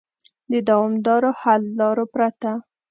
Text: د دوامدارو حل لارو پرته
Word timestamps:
د 0.51 0.53
دوامدارو 0.69 1.31
حل 1.41 1.61
لارو 1.79 2.05
پرته 2.13 2.51